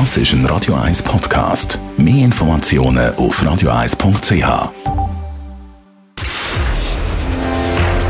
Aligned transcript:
Das 0.00 0.16
ist 0.16 0.32
ein 0.32 0.44
Radio 0.46 0.74
1 0.74 1.04
Podcast. 1.04 1.78
Mehr 1.96 2.24
Informationen 2.24 3.14
auf 3.14 3.40
radio1.ch. 3.40 4.72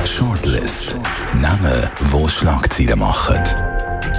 Shortlist. 0.07 0.97
Namen, 1.43 1.91
wo 2.09 2.27
Schlagzeilen 2.27 2.99
machen. 2.99 3.39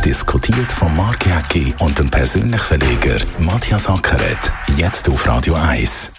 Diskutiert 0.05 0.71
von 0.71 0.96
Mark 0.96 1.25
Jäcki 1.25 1.73
und 1.79 1.97
dem 1.97 2.12
persönlichen 2.12 2.59
Verleger 2.59 3.18
Matthias 3.39 3.89
Ackeret. 3.89 4.38
Jetzt 4.77 5.09
auf 5.09 5.27
Radio 5.27 5.55
1. 5.55 6.11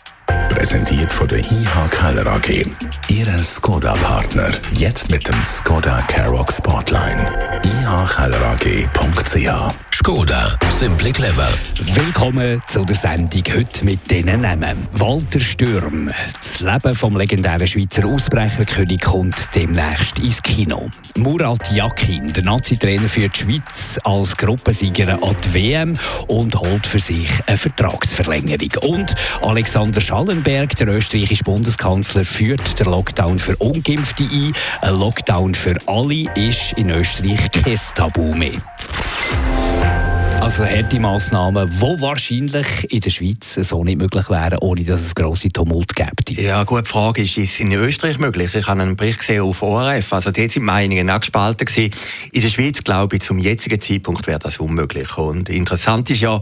Präsentiert 0.48 1.12
von 1.12 1.28
der 1.28 1.38
IH 1.38 1.88
Keller 1.92 2.26
AG. 2.26 2.66
Ihre 3.06 3.42
Skoda-Partner. 3.44 4.50
Jetzt 4.72 5.12
mit 5.12 5.28
dem 5.28 5.44
Skoda 5.44 6.02
Karoq 6.08 6.52
Spotline. 6.52 7.30
ihkellerag.ch 7.62 9.85
Skoda, 9.98 10.58
simply 10.78 11.10
clever. 11.10 11.48
Willkommen 11.94 12.62
zu 12.66 12.84
der 12.84 12.94
Sendung 12.94 13.42
heute 13.56 13.82
mit 13.82 14.10
diesen 14.10 14.42
Namen. 14.42 14.86
Walter 14.92 15.40
Stürm. 15.40 16.10
Das 16.34 16.60
Leben 16.60 16.94
vom 16.94 17.16
legendären 17.16 17.66
Schweizer 17.66 18.04
Ausbrecherkönig 18.04 19.00
kommt 19.00 19.46
demnächst 19.54 20.18
ins 20.18 20.42
Kino. 20.42 20.90
Murat 21.16 21.72
Yakin, 21.72 22.30
der 22.30 22.44
Nazi-Trainer 22.44 23.08
für 23.08 23.30
die 23.30 23.38
Schweiz, 23.38 23.98
als 24.04 24.36
Gruppensieger 24.36 25.14
an 25.22 25.36
die 25.42 25.54
WM 25.54 25.98
und 26.26 26.54
holt 26.54 26.86
für 26.86 26.98
sich 26.98 27.30
eine 27.46 27.56
Vertragsverlängerung. 27.56 28.72
Und 28.82 29.14
Alexander 29.40 30.02
Schallenberg, 30.02 30.76
der 30.76 30.88
österreichische 30.88 31.44
Bundeskanzler, 31.44 32.26
führt 32.26 32.78
den 32.78 32.92
Lockdown 32.92 33.38
für 33.38 33.56
Ungeimpfte 33.56 34.24
ein. 34.24 34.52
Ein 34.82 35.00
Lockdown 35.00 35.54
für 35.54 35.76
alle 35.86 36.30
ist 36.34 36.74
in 36.74 36.90
Österreich 36.90 37.50
kein 37.50 37.80
Tabu 37.94 38.34
mehr. 38.34 38.60
Also 40.40 40.64
harte 40.64 41.00
Massnahmen, 41.00 41.68
die 41.68 42.00
wahrscheinlich 42.00 42.92
in 42.92 43.00
der 43.00 43.10
Schweiz 43.10 43.54
so 43.54 43.82
nicht 43.82 43.98
möglich 43.98 44.30
wären, 44.30 44.58
ohne 44.58 44.84
dass 44.84 45.00
es 45.00 45.14
grosse 45.14 45.48
Tumult 45.48 45.96
gäbe. 45.96 46.40
Ja, 46.40 46.62
gute 46.64 46.84
Frage 46.84 47.22
ist, 47.22 47.36
ist 47.36 47.54
es 47.54 47.60
in 47.60 47.72
Österreich 47.72 48.18
möglich? 48.18 48.54
Ich 48.54 48.68
habe 48.68 48.82
einen 48.82 48.96
Bericht 48.96 49.18
gesehen 49.18 49.42
auf 49.42 49.62
ORF, 49.62 50.12
also 50.12 50.30
dort 50.30 50.50
sind 50.52 50.64
Meinungen 50.64 51.10
auch 51.10 51.20
gespalten 51.20 51.64
gewesen. 51.66 51.90
In 52.32 52.42
der 52.42 52.48
Schweiz, 52.48 52.84
glaube 52.84 53.16
ich, 53.16 53.22
zum 53.22 53.38
jetzigen 53.38 53.80
Zeitpunkt 53.80 54.26
wäre 54.26 54.38
das 54.38 54.58
unmöglich. 54.58 55.18
Und 55.18 55.48
interessant 55.48 56.08
ist 56.10 56.20
ja, 56.20 56.40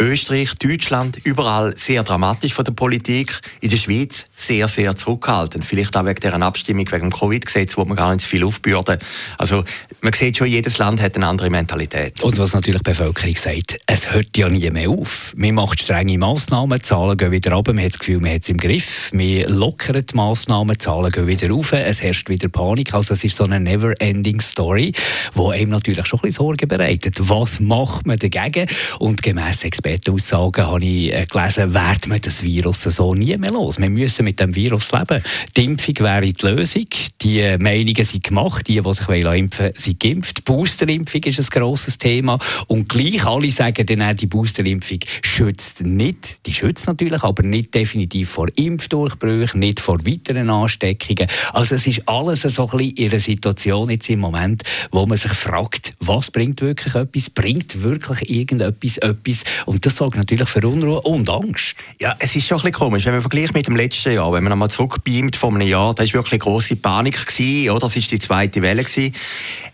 Österreich, 0.00 0.54
Deutschland, 0.54 1.18
überall 1.24 1.76
sehr 1.76 2.04
dramatisch 2.04 2.54
von 2.54 2.64
der 2.64 2.72
Politik. 2.72 3.40
In 3.60 3.70
der 3.70 3.76
Schweiz 3.76 4.26
sehr, 4.36 4.68
sehr 4.68 4.94
zurückhaltend. 4.94 5.64
Vielleicht 5.64 5.96
auch 5.96 6.04
wegen 6.06 6.20
dieser 6.20 6.40
Abstimmung, 6.40 6.90
wegen 6.90 7.10
dem 7.10 7.12
Covid-Gesetz, 7.12 7.76
wo 7.76 7.84
man 7.84 7.96
gar 7.96 8.12
nicht 8.12 8.22
so 8.22 8.28
viel 8.28 8.44
aufbürden. 8.44 8.98
Also, 9.38 9.64
man 10.00 10.12
sieht 10.12 10.36
schon, 10.36 10.46
jedes 10.46 10.78
Land 10.78 11.02
hat 11.02 11.16
eine 11.16 11.26
andere 11.26 11.50
Mentalität. 11.50 12.22
Und 12.22 12.38
was 12.38 12.52
natürlich 12.52 12.82
die 12.82 12.90
Bevölkerung 12.90 13.34
sagt, 13.36 13.78
es 13.86 14.12
hört 14.12 14.36
ja 14.36 14.48
nie 14.48 14.70
mehr 14.70 14.88
auf. 14.88 15.32
Man 15.36 15.54
macht 15.54 15.80
strenge 15.80 16.16
Massnahmen, 16.16 16.80
Zahlen 16.82 17.16
gehen 17.16 17.32
wieder 17.32 17.52
runter, 17.52 17.72
man 17.72 17.84
hat 17.84 17.92
das 17.92 17.98
Gefühl, 17.98 18.20
man 18.20 18.32
hat 18.32 18.42
es 18.42 18.48
im 18.48 18.58
Griff. 18.58 19.12
Man 19.12 19.42
lockert 19.48 20.12
die 20.12 20.16
Massnahmen, 20.16 20.78
Zahlen 20.78 21.10
gehen 21.10 21.26
wieder 21.26 21.50
rauf, 21.50 21.72
es 21.72 22.02
herrscht 22.02 22.28
wieder 22.28 22.48
Panik. 22.48 22.94
Also, 22.94 23.14
es 23.14 23.24
ist 23.24 23.36
so 23.36 23.44
eine 23.44 23.58
never-ending 23.58 24.40
Story, 24.40 24.92
die 25.34 25.40
einem 25.40 25.70
natürlich 25.70 26.06
schon 26.06 26.20
ein 26.20 26.22
bisschen 26.22 26.44
Sorgen 26.44 26.68
bereitet. 26.68 27.16
Was 27.18 27.58
macht 27.58 28.06
man 28.06 28.18
dagegen? 28.18 28.68
Und 29.00 29.22
gemäss 29.22 29.64
Expertenaussagen 29.68 30.66
habe 30.66 30.84
ich 30.84 31.12
äh, 31.12 31.26
gelesen, 31.26 31.74
wird 31.74 32.06
man 32.08 32.20
das 32.20 32.42
Virus 32.42 32.82
so 32.84 33.14
nie 33.14 33.36
mehr 33.36 33.52
los. 33.52 33.78
Wir 33.78 33.90
müssen 33.90 34.24
mit 34.24 34.40
dem 34.40 34.54
Virus 34.54 34.90
leben. 34.92 35.22
Die 35.56 35.64
Impfung 35.64 35.94
wäre 36.00 36.32
die 36.32 36.46
Lösung. 36.46 36.86
Die 37.20 37.56
Meinungen 37.58 38.04
sind 38.04 38.24
gemacht. 38.24 38.66
Die, 38.66 38.80
die 38.80 38.92
sich 38.94 39.08
impfen 39.08 39.64
wollen, 39.66 39.72
sind 39.76 40.00
geimpft. 40.00 40.38
Die 40.38 40.42
Boosterimpfung 40.42 41.22
ist 41.22 41.38
ein 41.38 41.46
grosses 41.60 41.98
Thema. 41.98 42.38
Und 42.66 42.88
gleich 42.88 43.26
alle 43.26 43.50
sagen 43.50 43.84
dann, 43.84 44.16
die 44.16 44.26
Boosterimpfung 44.26 45.00
schützt 45.22 45.82
nicht. 45.82 46.46
Die 46.46 46.54
schützt 46.54 46.86
natürlich, 46.86 47.22
aber 47.22 47.42
nicht 47.42 47.74
definitiv 47.74 48.30
vor 48.30 48.48
Impfdurchbrüchen, 48.56 49.60
nicht 49.60 49.80
vor 49.80 49.98
weiteren 50.06 50.48
Ansteckungen. 50.48 51.28
Also 51.52 51.74
es 51.74 51.86
ist 51.86 52.08
alles 52.08 52.42
so 52.42 52.70
ein 52.70 52.78
bisschen 52.78 52.96
in 52.96 53.10
einer 53.10 53.20
Situation 53.20 53.90
jetzt 53.90 54.08
im 54.08 54.20
Moment, 54.20 54.62
wo 54.90 55.04
man 55.04 55.18
sich 55.18 55.32
fragt, 55.32 55.92
was 56.00 56.30
bringt 56.30 56.62
wirklich 56.62 56.94
etwas? 56.94 57.28
Bringt 57.28 57.82
wirklich 57.82 58.30
irgendetwas 58.30 58.96
etwas? 58.98 59.44
Und 59.66 59.84
das 59.86 59.96
sorgt 59.96 60.16
natürlich 60.16 60.48
für 60.48 60.66
Unruhe 60.66 61.00
und 61.02 61.28
Angst. 61.30 61.74
Ja, 62.00 62.14
es 62.18 62.34
ist 62.36 62.46
schon 62.46 62.58
ein 62.58 62.62
bisschen 62.62 62.72
komisch, 62.72 63.04
wenn 63.06 63.12
man 63.12 63.22
vergleicht 63.22 63.54
mit 63.54 63.66
dem 63.66 63.76
letzten 63.76 64.12
Jahr, 64.12 64.32
wenn 64.32 64.42
man 64.42 64.52
einmal 64.52 64.70
zurückbeamt 64.70 65.36
von 65.36 65.54
einem 65.54 65.68
Jahr, 65.68 65.94
da 65.94 66.02
war 66.02 66.12
wirklich 66.12 66.40
große 66.40 66.76
Panik 66.76 67.26
gewesen, 67.26 67.70
oder? 67.70 67.80
Das 67.80 67.96
war 67.96 68.02
die 68.02 68.18
zweite 68.18 68.62
Welle 68.62 68.84
gewesen. 68.84 69.14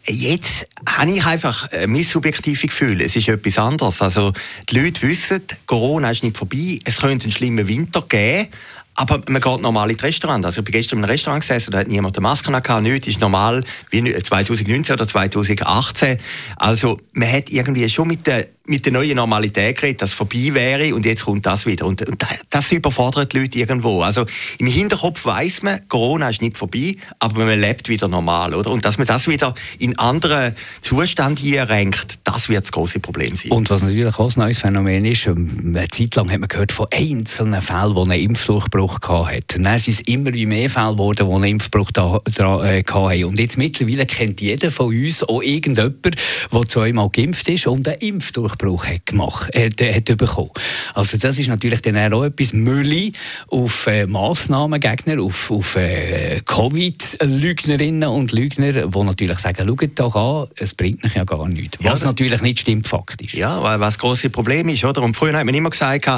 Jetzt 0.06 0.69
habe 0.87 1.12
ich 1.12 1.25
einfach 1.25 1.69
mein 1.87 2.03
subjektives 2.03 2.62
Gefühl, 2.62 3.00
es 3.00 3.17
ist 3.17 3.28
etwas 3.28 3.59
anderes. 3.59 4.03
Also, 4.03 4.33
die 4.69 4.78
Leute 4.78 5.03
wissen, 5.03 5.43
Corona 5.67 6.11
ist 6.11 6.22
nicht 6.22 6.37
vorbei, 6.37 6.78
es 6.84 6.99
könnte 6.99 7.25
einen 7.25 7.33
schlimmen 7.33 7.66
Winter 7.66 8.03
geben, 8.03 8.49
aber 8.97 9.21
man 9.28 9.41
geht 9.41 9.60
normal 9.60 9.91
in 9.91 9.97
die 9.97 10.05
Restaurant. 10.05 10.44
Also 10.47 10.60
ich 10.60 10.65
bin 10.65 10.72
gestern 10.72 10.99
einem 10.99 11.10
Restaurant 11.10 11.43
gesessen, 11.43 11.72
da 11.72 11.78
hat 11.78 11.88
niemand 11.88 12.16
eine 12.16 12.22
Maske 12.22 12.50
gehabt, 12.50 12.82
nichts, 12.82 13.09
ist 13.09 13.21
normal 13.21 13.65
wie 13.91 14.15
2019 14.15 14.94
oder 14.94 15.06
2018. 15.06 16.19
Also 16.56 16.99
man 17.12 17.31
hat 17.31 17.50
irgendwie 17.50 17.88
schon 17.91 18.09
mit 18.09 18.27
der, 18.27 18.47
mit 18.66 18.87
der 18.87 18.93
neuen 18.93 19.16
Normalität 19.16 19.77
geredet, 19.77 20.03
dass 20.03 20.10
es 20.10 20.15
vorbei 20.15 20.50
wäre 20.53 20.94
und 20.94 21.04
jetzt 21.06 21.25
kommt 21.25 21.44
das 21.44 21.66
wieder. 21.66 21.87
Und, 21.87 22.06
und 22.06 22.25
das 22.50 22.71
überfordert 22.71 23.33
die 23.33 23.41
Leute 23.41 23.59
irgendwo. 23.59 24.03
Also 24.03 24.27
im 24.59 24.69
Hinterkopf 24.69 25.27
weiß 25.27 25.62
man, 25.62 25.88
Corona 25.88 26.31
ist 26.31 26.41
nicht 26.41 26.56
vorbei, 26.56 26.97
aber 27.19 27.44
man 27.44 27.60
lebt 27.60 27.88
wieder 27.88 28.06
normal, 28.06 28.54
oder? 28.54 28.71
Und 28.71 28.84
dass 28.84 28.99
man 28.99 29.06
das 29.09 29.27
wieder 29.27 29.54
in 29.78 29.99
anderen 29.99 30.54
Zustand 30.83 31.41
hier 31.41 31.69
renkt, 31.69 32.21
das 32.25 32.49
wird 32.49 32.65
das 32.65 32.72
große 32.72 33.00
Problem 33.00 33.34
sein. 33.34 33.50
Und 33.50 33.71
was 33.71 33.83
natürlich 33.83 34.16
auch 34.16 34.37
ein 34.37 34.41
neues 34.41 34.60
Phänomen 34.60 35.04
ist, 35.04 35.27
eine 35.27 35.88
Zeit 35.88 36.15
lang 36.15 36.31
hat 36.31 36.38
man 36.38 36.49
gehört 36.49 36.71
von 36.71 36.87
einzelnen 36.93 37.60
Fällen, 37.60 37.94
wo 37.97 38.04
ein 38.04 38.12
Impfdurchbruch 38.12 38.84
Impfbruch 38.84 39.27
hatte. 39.27 39.61
Dann 39.61 39.78
sind 39.78 39.95
es 39.95 40.00
immer 40.03 40.33
wie 40.33 40.47
mehr 40.47 40.69
Fälle 40.71 40.93
geworden, 40.93 41.28
die 41.28 41.34
einen 41.34 41.45
Impfbruch 41.45 41.91
da, 41.91 42.21
da, 42.34 42.65
äh, 42.65 42.84
hatten. 42.84 43.25
Und 43.25 43.39
jetzt 43.39 43.56
mittlerweile 43.56 44.06
kennt 44.06 44.41
jeder 44.41 44.71
von 44.71 44.87
uns 44.87 45.22
auch 45.22 45.43
irgendjemanden, 45.43 46.15
der 46.53 46.62
zweimal 46.67 47.09
geimpft 47.11 47.49
ist 47.49 47.67
und 47.67 47.87
einen 47.89 47.99
Impfdurchbruch 47.99 48.87
hat, 48.87 49.06
gemacht, 49.06 49.55
äh, 49.55 49.71
hat 49.95 50.17
bekommen. 50.17 50.50
Also 50.95 51.19
das 51.19 51.39
ist 51.39 51.49
natürlich 51.49 51.83
dann 51.83 52.12
auch 52.12 52.25
etwas 52.25 52.53
Müll 52.53 53.12
auf 53.49 53.87
äh, 53.87 54.06
Massnahmengegner, 54.06 55.21
auf, 55.22 55.51
auf 55.51 55.77
äh, 55.77 56.41
Covid-Lügnerinnen 56.45 58.09
und 58.09 58.33
Lügner, 58.33 58.72
die 58.72 59.05
natürlich 59.05 59.39
sagen, 59.39 59.66
schaut 59.66 59.99
doch 59.99 60.15
an, 60.15 60.49
es 60.56 60.75
bringt 60.75 61.03
mich 61.03 61.15
ja 61.15 61.25
gar 61.25 61.49
nichts. 61.49 61.78
Was 61.81 62.01
ja, 62.01 62.06
natürlich 62.06 62.43
nicht 62.43 62.61
stimmt 62.61 62.87
faktisch. 62.87 63.34
Ja, 63.34 63.62
weil 63.62 63.81
was 63.81 63.95
das 63.95 63.99
große 63.99 64.31
Problem 64.31 64.69
ist, 64.69 64.84
oder? 64.84 65.03
Und 65.03 65.16
früher 65.16 65.33
hat 65.34 65.45
man 65.45 65.55
immer 65.55 65.71
gesagt, 65.71 66.09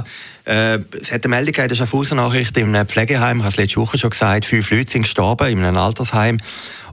äh, 0.47 0.79
es 1.01 1.13
hat 1.13 1.25
eine 1.25 1.35
Meldung 1.35 1.53
gegeben, 1.53 1.69
das 1.69 1.81
ist 1.81 2.13
eine 2.13 2.21
In 2.57 2.75
einem 2.75 2.89
Pflegeheim, 2.89 3.37
ich 3.37 3.43
habe 3.43 3.51
es 3.51 3.57
letzte 3.59 3.81
Woche 3.83 3.99
schon 3.99 4.09
gesagt, 4.09 4.47
fünf 4.47 4.71
Leute 4.71 4.91
sind 4.91 5.03
gestorben 5.03 5.47
in 5.49 5.63
einem 5.63 5.77
Altersheim. 5.77 6.41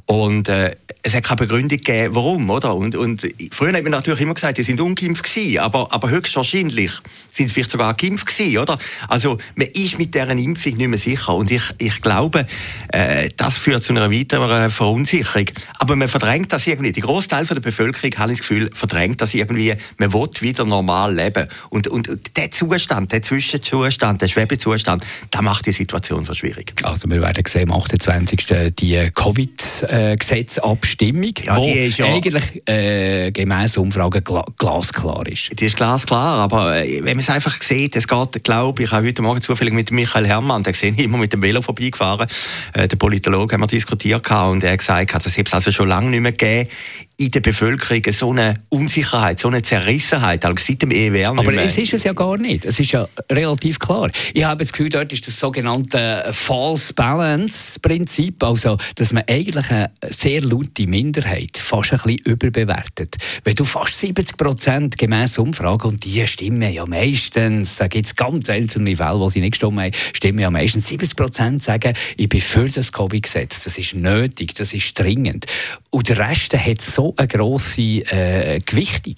Und 0.06 0.50
äh, 0.50 0.76
es 1.02 1.14
hat 1.14 1.24
keine 1.24 1.38
Begründung 1.38 1.78
gegeben, 1.78 2.14
warum, 2.16 2.50
oder? 2.50 2.76
Und, 2.76 2.96
und 2.96 3.22
früher 3.52 3.74
hat 3.74 3.84
man 3.84 3.92
natürlich 3.92 4.22
immer 4.22 4.34
gesagt, 4.34 4.58
die 4.58 4.64
sind 4.64 4.82
ungeimpft 4.82 5.24
gewesen, 5.24 5.60
aber, 5.60 5.92
aber 5.92 6.10
höchstwahrscheinlich 6.10 6.92
sind 7.32 7.48
sie 7.48 7.54
vielleicht 7.54 7.72
sogar 7.72 7.94
geimpft 7.94 8.26
gewesen, 8.26 8.58
oder? 8.58 8.78
Also 9.08 9.38
man 9.56 9.68
ist 9.68 9.98
mit 9.98 10.14
deren 10.14 10.38
Impfung 10.38 10.76
nicht 10.76 10.88
mehr 10.88 11.00
sicher 11.00 11.36
und 11.36 11.52
ich, 11.52 11.64
ich 11.78 12.02
glaube, 12.02 12.46
äh, 12.90 13.30
das 13.38 13.58
führt 13.58 13.84
zu 13.84 13.94
einer 13.94 14.12
weiteren 14.12 14.72
Verunsicherung. 14.72 15.46
Aber 15.80 15.96
man 15.96 16.10
verdrängt 16.10 16.52
das 16.52 16.68
irgendwie. 16.68 16.92
Die 16.92 17.02
Großteil 17.02 17.46
der 17.46 17.60
Bevölkerung, 17.60 18.12
habe 18.18 18.34
ich 18.34 18.40
das 18.40 18.48
Gefühl, 18.48 18.70
verdrängt 18.74 19.22
das 19.22 19.34
irgendwie. 19.34 19.74
Man 19.98 20.14
will 20.14 20.30
wieder 20.40 20.66
normal 20.66 21.14
leben 21.16 21.48
und, 21.70 21.88
und 21.88 22.10
der 22.38 22.52
Zustand, 22.52 23.12
der 23.12 23.22
Zwischenzustand, 23.22 24.22
der 24.22 24.28
Schwebezustand, 24.28 25.04
das 25.32 25.42
macht 25.42 25.66
die 25.66 25.72
Situation 25.72 26.24
so 26.24 26.34
schwierig. 26.34 26.74
Also 26.84 27.10
wir 27.10 27.22
werden 27.22 27.44
sehen, 27.48 27.72
am 27.72 27.80
28. 27.80 28.76
die 28.78 29.12
Covid 29.14 29.84
äh, 29.94 30.16
Gesetzabstimmung, 30.16 31.34
ja, 31.44 31.60
die 31.60 31.72
ist 31.72 32.00
ja 32.00 32.08
eigentlich 32.08 32.68
äh, 32.68 33.32
gemäß 33.32 33.78
Umfragen 33.78 34.24
gla 34.24 34.44
glasklar 34.58 35.28
ist. 35.28 35.52
Die 35.60 35.66
ist 35.66 35.78
glasklar, 35.78 36.40
aber 36.40 36.84
äh, 36.84 37.00
wenn 37.04 37.16
man 37.16 37.20
es 37.20 37.30
einfach 37.30 37.62
sieht, 37.62 37.96
es 37.96 38.08
geht, 38.08 38.44
glaube 38.44 38.84
ich, 38.84 38.92
habe 38.92 39.06
heute 39.06 39.22
Morgen 39.22 39.42
zufällig 39.42 39.74
mit 39.74 39.92
Michael 39.92 40.26
Herrmann, 40.26 40.64
der 40.64 40.74
gesehen 40.74 40.96
immer 40.96 41.20
mit 41.20 41.32
dem 41.32 41.44
Velo 41.44 41.62
vorbeigefahren, 41.62 42.28
äh, 42.74 42.88
der 42.88 42.96
Politologe, 42.96 43.54
haben 43.54 43.62
wir 43.62 43.68
diskutiert 43.68 44.30
und 44.32 44.64
er 44.64 44.72
hat 44.72 44.80
gesagt, 44.80 45.26
es 45.28 45.38
hat 45.38 45.48
es 45.48 45.54
also 45.54 45.72
schon 45.72 45.88
lange 45.88 46.10
nicht 46.10 46.22
mehr 46.22 46.32
gegeben 46.32 46.70
in 47.18 47.30
der 47.30 47.42
Bevölkerung 47.42 48.02
so 48.12 48.32
eine 48.32 48.58
Unsicherheit, 48.70 49.40
so 49.40 49.48
eine 49.48 49.62
Zerrissenheit, 49.62 50.44
also 50.46 50.58
seit 50.60 50.82
dem 50.82 50.90
EWR 50.90 51.38
Aber 51.38 51.54
es 51.54 51.78
ist 51.78 51.94
es 51.94 52.04
ja 52.04 52.14
gar 52.14 52.38
nicht. 52.38 52.66
Es 52.66 52.80
ist 52.80 52.92
ja 52.92 53.08
relativ 53.32 53.78
klar. 53.78 54.10
Ich 54.34 54.44
habe 54.44 54.64
das 54.64 54.74
Gefühl, 54.74 54.90
dort 54.90 55.14
ist 55.14 55.28
das 55.28 55.40
sogenannte 55.40 56.26
False 56.32 56.94
Balance 56.94 57.80
Prinzip, 57.80 58.44
also 58.44 58.78
dass 58.96 59.14
man 59.14 59.24
eigentlich 59.28 59.70
eine 59.70 59.92
sehr 60.10 60.42
laute 60.42 60.88
Minderheit 60.88 61.58
fast 61.58 61.94
ein 61.94 62.00
bisschen 62.00 62.18
überbewertet. 62.26 63.16
Wenn 63.44 63.56
du 63.56 63.64
fast 63.64 64.00
70 64.00 64.36
Prozent 64.36 64.98
gemäß 64.98 65.38
Umfragen, 65.38 65.90
und 65.90 66.04
die 66.04 66.26
stimmen 66.26 66.74
ja 66.74 66.86
meistens, 66.88 67.76
da 67.76 67.88
gibt 67.88 68.08
es 68.08 68.16
ganz 68.16 68.50
einzelne 68.50 68.96
Fälle, 68.96 69.20
wo 69.20 69.30
sie 69.30 69.40
nicht 69.40 69.52
gestimmt 69.52 69.80
haben, 69.80 69.92
stimmen 70.14 70.40
ja 70.40 70.50
meistens 70.50 70.88
70 70.88 71.16
Prozent 71.16 71.64
sagen, 71.64 71.94
ich 72.18 72.28
bin 72.28 72.42
für 72.42 72.68
das 72.70 72.92
Covid-Gesetz, 72.92 73.64
das 73.64 73.78
ist 73.78 73.94
nötig, 73.94 74.56
das 74.56 74.74
ist 74.74 74.98
dringend. 74.98 75.46
Und 75.92 76.10
der 76.10 76.18
Rest 76.18 76.54
hat 76.58 76.82
so 76.82 77.03
eine 77.18 77.28
grosse 77.28 77.82
äh, 77.82 78.60
Gewichtung. 78.60 79.16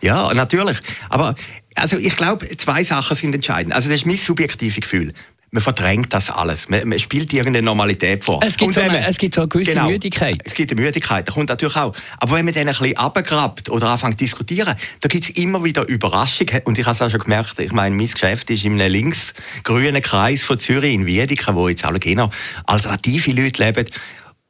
Ja, 0.00 0.32
natürlich. 0.34 0.78
Aber 1.08 1.34
also 1.74 1.98
ich 1.98 2.16
glaube, 2.16 2.48
zwei 2.56 2.82
Sachen 2.84 3.16
sind 3.16 3.34
entscheidend. 3.34 3.74
Also 3.74 3.88
das 3.88 3.98
ist 3.98 4.06
mein 4.06 4.16
subjektives 4.16 4.80
Gefühl 4.80 5.12
man 5.56 5.62
verdrängt 5.62 6.12
das 6.12 6.30
alles. 6.30 6.68
Man, 6.68 6.88
man 6.88 6.98
spielt 6.98 7.32
irgendeine 7.32 7.64
Normalität 7.64 8.24
vor. 8.24 8.40
Es 8.42 8.56
gibt, 8.56 8.74
so 8.74 8.80
eine, 8.80 8.92
man, 8.92 9.02
es 9.04 9.16
gibt 9.16 9.34
so 9.34 9.42
eine 9.42 9.48
gewisse 9.48 9.72
genau, 9.72 9.88
Müdigkeit. 9.88 10.40
Es 10.44 10.54
gibt 10.54 10.70
eine 10.70 10.80
Müdigkeit, 10.80 11.26
das 11.26 11.34
kommt 11.34 11.48
natürlich 11.48 11.76
auch. 11.76 11.94
Aber 12.18 12.36
wenn 12.36 12.44
man 12.44 12.52
dann 12.52 12.68
ein 12.68 12.74
bisschen 12.74 12.96
abgrabt 12.96 13.70
oder 13.70 13.88
anfängt 13.88 14.18
zu 14.18 14.24
diskutieren, 14.24 14.74
da 15.00 15.08
gibt 15.08 15.24
es 15.24 15.30
immer 15.30 15.62
wieder 15.64 15.88
Überraschungen. 15.88 16.60
Und 16.64 16.78
ich 16.78 16.84
habe 16.84 16.94
es 16.94 17.02
auch 17.02 17.10
schon 17.10 17.20
gemerkt, 17.20 17.58
ich 17.58 17.72
meine, 17.72 17.94
mein 17.94 18.08
Geschäft 18.08 18.50
ist 18.50 18.64
in 18.64 18.80
einem 18.80 18.92
linksgrünen 18.92 20.02
Kreis 20.02 20.42
von 20.42 20.58
Zürich, 20.58 20.92
in 20.92 21.06
Wiedeke, 21.06 21.54
wo 21.54 21.68
jetzt 21.68 21.84
alle 21.84 22.00
genau 22.00 22.30
alternative 22.66 23.32
Leute 23.32 23.64
leben. 23.64 23.86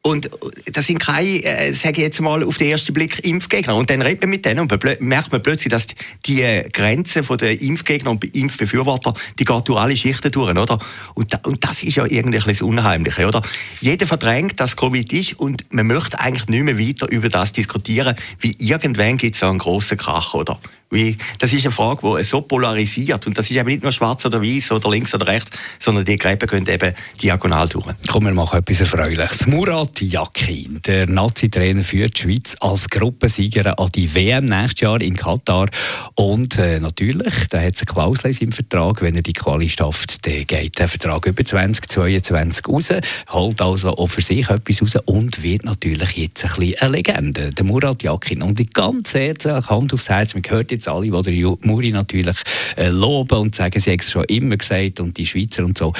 Und 0.06 0.30
das 0.66 0.86
sind 0.86 1.00
keine, 1.00 1.42
äh, 1.42 1.72
sage 1.72 1.96
ich 1.96 2.04
jetzt 2.04 2.20
mal, 2.20 2.44
auf 2.44 2.58
den 2.58 2.68
ersten 2.68 2.92
Blick 2.92 3.26
Impfgegner. 3.26 3.74
Und 3.74 3.90
dann 3.90 4.02
redet 4.02 4.20
man 4.20 4.30
mit 4.30 4.46
denen 4.46 4.60
und 4.60 5.00
merkt 5.00 5.32
man 5.32 5.42
plötzlich, 5.42 5.68
dass 5.72 5.88
die 6.26 6.44
Grenze 6.72 7.22
der 7.22 7.60
Impfgegner 7.60 8.12
und 8.12 8.24
Impfbefürworter, 8.24 9.14
die 9.36 9.44
geht 9.44 9.68
durch 9.68 9.80
alle 9.80 9.96
Schichten 9.96 10.30
durch, 10.30 10.56
oder? 10.56 10.78
Und, 11.14 11.34
da, 11.34 11.40
und 11.44 11.64
das 11.64 11.82
ist 11.82 11.96
ja 11.96 12.06
irgendwie 12.06 12.38
das 12.38 12.62
Unheimliche, 12.62 13.26
oder? 13.26 13.42
Jeder 13.80 14.06
verdrängt, 14.06 14.60
dass 14.60 14.76
Covid 14.76 15.12
ist 15.12 15.40
und 15.40 15.64
man 15.74 15.88
möchte 15.88 16.20
eigentlich 16.20 16.46
nicht 16.46 16.62
mehr 16.62 16.78
weiter 16.78 17.10
über 17.10 17.28
das 17.28 17.52
diskutieren, 17.52 18.14
wie 18.38 18.54
irgendwann 18.60 19.16
gibt 19.16 19.34
es 19.34 19.40
so 19.40 19.46
einen 19.46 19.58
grossen 19.58 19.98
Krach, 19.98 20.34
oder? 20.34 20.60
Wie, 20.90 21.16
das 21.38 21.52
ist 21.52 21.64
eine 21.64 21.72
Frage, 21.72 22.16
die 22.18 22.22
so 22.22 22.42
polarisiert. 22.42 23.26
Und 23.26 23.36
das 23.36 23.50
ist 23.50 23.56
eben 23.56 23.68
nicht 23.68 23.82
nur 23.82 23.92
schwarz 23.92 24.24
oder 24.24 24.40
weiß 24.40 24.72
oder 24.72 24.90
links 24.90 25.14
oder 25.14 25.26
rechts, 25.26 25.50
sondern 25.80 26.04
die 26.04 26.16
Gräben 26.16 26.48
können 26.48 26.66
eben 26.66 26.94
diagonal 27.20 27.68
durch. 27.68 27.86
Komm, 28.06 28.24
wir 28.24 28.32
machen 28.32 28.58
etwas 28.58 28.80
Erfreuliches. 28.80 29.46
Murat 29.46 30.00
Yakin, 30.00 30.80
der 30.86 31.08
Nazi-Trainer, 31.08 31.82
führt 31.82 32.18
die 32.18 32.22
Schweiz 32.22 32.56
als 32.60 32.88
Gruppensieger 32.88 33.78
an 33.78 33.88
die 33.94 34.14
WM 34.14 34.44
nächstes 34.44 34.82
Jahr 34.82 35.00
in 35.00 35.16
Katar. 35.16 35.68
Und 36.14 36.58
äh, 36.58 36.78
natürlich, 36.78 37.34
da 37.50 37.60
hat 37.60 37.74
es 37.74 37.80
eine 37.80 37.92
Klausel 37.92 38.28
in 38.28 38.32
seinem 38.32 38.52
Vertrag, 38.52 39.02
wenn 39.02 39.16
er 39.16 39.22
die 39.22 39.32
Quali 39.32 39.68
schafft, 39.68 40.24
dann 40.26 40.46
geht 40.46 40.78
der 40.78 40.88
Vertrag 40.88 41.26
über 41.26 41.44
2022 41.44 42.68
raus, 42.68 42.88
holt 43.30 43.60
also 43.60 43.96
auch 43.96 44.06
für 44.06 44.22
sich 44.22 44.48
etwas 44.48 44.82
raus 44.82 45.02
und 45.04 45.42
wird 45.42 45.64
natürlich 45.64 46.16
jetzt 46.16 46.44
ein 46.44 46.60
bisschen 46.60 46.80
eine 46.80 46.96
Legende. 46.96 47.50
Der 47.50 47.64
Murat 47.64 48.02
Yakin. 48.02 48.42
Und 48.42 48.58
die 48.58 48.66
ganze 48.66 49.18
herzlich 49.18 49.68
Hand 49.68 49.92
aufs 49.92 50.08
Herz, 50.08 50.34
man 50.34 50.42
hört 50.48 50.70
jetzt 50.76 50.88
alle, 50.88 51.10
die 51.10 51.40
der 51.40 51.56
Muri 51.62 51.90
natürlich 51.90 52.36
äh, 52.76 52.88
loben 52.88 53.38
und 53.38 53.54
sagen, 53.54 53.80
sie 53.80 53.90
haben 53.90 54.00
es 54.00 54.10
schon 54.10 54.24
immer 54.24 54.56
gesagt 54.56 55.00
und 55.00 55.16
die 55.16 55.26
Schweizer 55.26 55.64
und 55.64 55.76
so. 55.76 55.92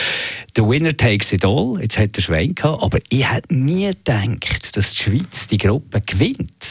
The 0.54 0.62
winner 0.62 0.96
takes 0.96 1.32
it 1.32 1.44
all. 1.44 1.74
Jetzt 1.80 1.98
hat 1.98 2.16
der 2.16 2.22
Schwein 2.22 2.54
gehabt, 2.54 2.82
aber 2.82 2.98
ich 3.08 3.30
hätte 3.30 3.54
nie 3.54 3.88
gedacht, 3.88 4.76
dass 4.76 4.92
die 4.92 5.02
Schweiz 5.02 5.46
die 5.48 5.58
Gruppe 5.58 6.00
gewinnt. 6.00 6.66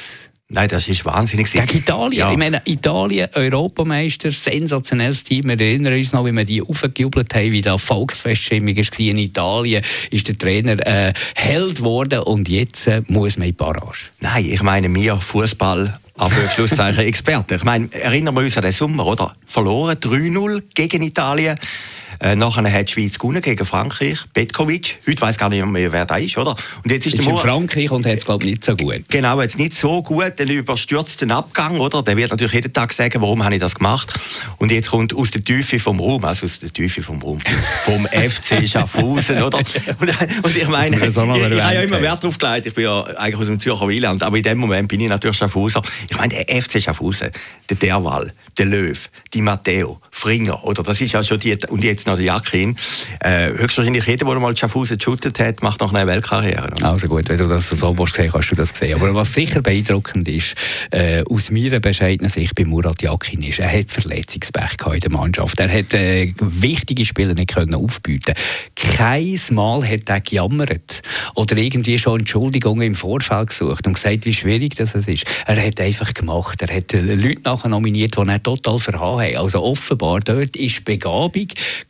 Nein, 0.47 0.69
das 0.69 0.87
ist 0.87 1.03
wahnsinnig. 1.05 1.51
Gegen 1.51 1.77
Italien. 1.77 2.19
Ja. 2.19 2.31
Ich 2.31 2.37
meine, 2.37 2.61
Italien, 2.65 3.29
Europameister, 3.33 4.31
sensationelles 4.31 5.23
Team. 5.23 5.45
Wir 5.45 5.59
erinnern 5.59 5.93
uns 5.93 6.13
noch, 6.13 6.23
wie 6.23 6.31
wir 6.31 6.45
die 6.45 6.61
aufgejubelt 6.61 7.33
haben, 7.33 7.51
wie 7.51 7.61
da 7.61 7.79
Volksfeststimmung 7.79 8.77
war 8.77 8.99
in 8.99 9.17
Italien. 9.17 9.83
Ist 10.11 10.27
der 10.27 10.37
Trainer 10.37 10.85
äh, 10.85 11.13
Held 11.35 11.77
geworden 11.77 12.19
und 12.19 12.47
jetzt 12.47 12.85
äh, 12.85 13.01
muss 13.07 13.37
man 13.39 13.47
in 13.47 13.55
Barrage. 13.55 14.11
Nein, 14.19 14.45
ich 14.45 14.61
meine, 14.61 14.93
wir 14.93 15.15
Fußball 15.15 15.99
aber 16.17 16.49
Schlusszeichen 16.49 17.03
Experte. 17.03 17.55
Ich 17.55 17.63
meine, 17.63 17.91
erinnern 17.91 18.35
wir 18.35 18.41
uns 18.41 18.57
an 18.57 18.63
den 18.63 18.73
Sommer, 18.73 19.05
oder? 19.05 19.33
Verloren 19.45 19.97
3-0 19.97 20.63
gegen 20.73 21.01
Italien. 21.01 21.57
Äh, 22.19 22.35
nachher 22.35 22.71
hat 22.71 22.87
die 22.89 22.93
Schweiz 22.93 23.19
gewonnen 23.19 23.41
gegen 23.41 23.65
Frankreich. 23.65 24.19
Petkovic. 24.33 24.99
Heute 25.07 25.21
weiß 25.21 25.37
gar 25.37 25.49
nicht 25.49 25.65
mehr, 25.65 25.91
wer 25.91 26.05
da 26.05 26.17
ist, 26.17 26.37
oder? 26.37 26.55
Und 26.83 26.91
jetzt 26.91 27.05
ist, 27.05 27.15
ist 27.15 27.25
der 27.25 27.33
in 27.33 27.39
Frankreich 27.39 27.91
und 27.91 28.05
hat 28.05 28.17
es, 28.17 28.25
glaube 28.25 28.45
ich, 28.45 28.51
nicht 28.51 28.65
so 28.65 28.75
gut. 28.75 29.03
Genau, 29.09 29.41
jetzt 29.41 29.57
nicht 29.57 29.73
so 29.73 30.01
gut. 30.01 30.39
Den 30.39 30.49
überstürzten 30.49 31.31
Abgang, 31.31 31.79
oder? 31.79 32.03
Der 32.03 32.17
wird 32.17 32.31
natürlich 32.31 32.53
jeden 32.53 32.73
Tag 32.73 32.93
sagen, 32.93 33.21
warum 33.21 33.43
habe 33.43 33.55
ich 33.55 33.61
das 33.61 33.75
gemacht. 33.75 34.13
Und 34.57 34.71
jetzt 34.71 34.89
kommt 34.89 35.13
aus 35.13 35.31
der 35.31 35.43
Tiefe 35.43 35.79
vom 35.79 35.99
Raum, 35.99 36.23
also 36.25 36.45
aus 36.45 36.59
der 36.59 36.71
Tiefe 36.71 37.01
vom 37.01 37.21
Raum, 37.21 37.39
vom 37.83 38.05
FC 38.07 38.67
Schaffhausen, 38.67 39.41
oder? 39.41 39.59
Und, 39.99 40.43
und 40.43 40.57
ich 40.57 40.67
meine, 40.67 40.97
ich, 40.97 41.03
ich, 41.03 41.17
habe 41.17 41.47
ja 41.49 41.81
immer 41.81 42.01
Wert 42.01 42.23
darauf 42.23 42.37
gelegt. 42.37 42.67
Ich 42.67 42.73
bin 42.73 42.85
ja 42.85 43.03
eigentlich 43.03 43.39
aus 43.39 43.45
dem 43.47 43.59
Zürcher 43.59 43.87
Wieland, 43.87 44.23
aber 44.23 44.37
in 44.37 44.43
dem 44.43 44.57
Moment 44.57 44.87
bin 44.87 44.99
ich 44.99 45.09
natürlich 45.09 45.37
Schaffhauser. 45.37 45.81
Ich 46.09 46.17
meine, 46.17 46.33
der 46.33 46.61
FC 46.61 46.81
Schaffhausen, 46.81 47.31
der 47.69 47.77
Derwal, 47.77 48.33
der 48.57 48.65
Löw, 48.65 49.09
die 49.33 49.41
Matteo, 49.41 49.99
Fringer, 50.11 50.63
oder? 50.63 50.83
Das 50.83 51.01
ist 51.01 51.13
ja 51.13 51.23
schon 51.23 51.39
die, 51.39 51.57
und 51.67 51.83
jetzt 51.95 52.07
noch 52.07 52.17
die 52.17 52.25
Jacke 52.25 52.75
Äh, 53.21 53.49
höchstwahrscheinlich 53.53 54.05
jeder, 54.05 54.25
der 54.25 54.39
mal 54.39 54.55
Schaffhausen 54.55 54.97
geshootet 54.97 55.39
hat, 55.39 55.63
macht 55.63 55.79
noch 55.79 55.93
eine 55.93 56.07
Weltkarriere. 56.07 56.71
Oder? 56.75 56.85
Also 56.85 57.07
gut, 57.07 57.29
wenn 57.29 57.37
du 57.37 57.47
das 57.47 57.69
so 57.69 57.97
willst, 57.97 58.15
kannst 58.15 58.51
du 58.51 58.55
das 58.55 58.69
sehen. 58.69 58.95
Aber 58.95 59.13
was 59.13 59.33
sicher 59.33 59.61
beeindruckend 59.61 60.27
ist, 60.27 60.55
äh, 60.91 61.23
aus 61.29 61.51
meiner 61.51 61.79
bescheidenen 61.79 62.29
Sicht 62.29 62.55
bei 62.55 62.65
Murat 62.65 63.01
Yakin 63.01 63.41
ist, 63.43 63.59
er 63.59 63.71
hat 63.71 63.89
Verletzungspech 63.89 64.77
in 64.93 64.99
der 64.99 65.11
Mannschaft. 65.11 65.59
Er 65.59 65.71
hat 65.71 65.93
äh, 65.93 66.33
wichtige 66.39 67.05
Spiele 67.05 67.33
nicht 67.33 67.53
können 67.53 67.75
aufbieten. 67.75 68.33
Kein 68.75 69.39
Mal 69.51 69.87
hat 69.87 70.09
er 70.09 70.19
gejammert 70.19 71.01
oder 71.35 71.57
irgendwie 71.57 71.97
schon 71.97 72.19
Entschuldigungen 72.19 72.87
im 72.87 72.95
Vorfeld 72.95 73.49
gesucht 73.49 73.87
und 73.87 73.93
gesagt, 73.93 74.25
wie 74.25 74.33
schwierig 74.33 74.75
das 74.75 74.95
ist. 74.95 75.25
Er 75.45 75.65
hat 75.65 75.79
einfach 75.79 76.13
gemacht. 76.13 76.61
Er 76.61 76.75
hat 76.75 76.93
Leute 76.93 77.41
nachher 77.43 77.69
nominiert, 77.69 78.17
die 78.17 78.27
er 78.27 78.43
total 78.43 78.79
verhauen 78.79 79.25
haben. 79.25 79.37
Also 79.37 79.63
offenbar, 79.63 80.19
dort 80.19 80.55
ist 80.55 80.83
Begabung, 80.85 81.47